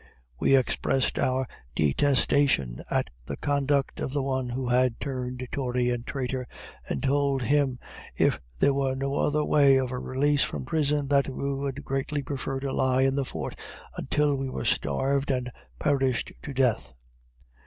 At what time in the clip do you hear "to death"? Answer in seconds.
16.41-16.95